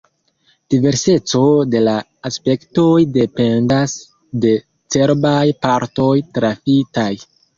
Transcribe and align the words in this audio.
Diverseco 0.73 1.41
de 1.73 1.81
la 1.87 1.91
aspektoj 2.29 2.87
dependas 3.19 3.93
de 4.45 4.53
cerbaj 4.97 5.45
partoj 5.67 6.09
trafitaj. 6.39 7.09